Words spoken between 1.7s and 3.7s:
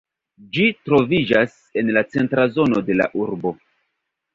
en la centra zono de la urbo.